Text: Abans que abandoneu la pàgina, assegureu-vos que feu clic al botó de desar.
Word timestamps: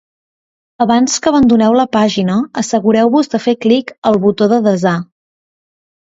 Abans 0.83 1.17
que 1.25 1.27
abandoneu 1.31 1.75
la 1.79 1.83
pàgina, 1.95 2.37
assegureu-vos 2.61 3.29
que 3.33 3.41
feu 3.43 3.57
clic 3.65 3.93
al 4.11 4.17
botó 4.25 4.49
de 4.55 4.59
desar. 4.69 4.95